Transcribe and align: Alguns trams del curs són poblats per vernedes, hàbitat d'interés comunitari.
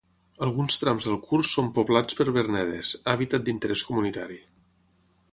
Alguns 0.45 0.77
trams 0.83 1.07
del 1.09 1.17
curs 1.25 1.51
són 1.57 1.67
poblats 1.75 2.17
per 2.21 2.25
vernedes, 2.37 2.89
hàbitat 3.13 3.45
d'interés 3.49 3.85
comunitari. 3.91 4.39